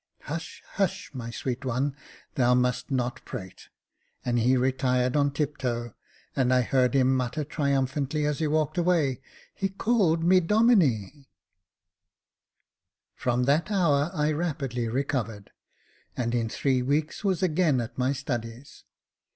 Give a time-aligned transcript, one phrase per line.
[0.21, 1.95] Hush, hush, my sweet one,
[2.33, 3.69] thou must not prate;"
[4.25, 5.93] and he retired on tiptoe,
[6.35, 9.21] and I heard him mutter triumphantly, as he walked away,"
[9.53, 10.47] He called me' Domme!'"
[10.79, 11.25] 46 Jacob
[13.13, 15.51] Faithful From that hour I rapidly recovered,
[16.17, 18.85] and in three weeks was again at my studies.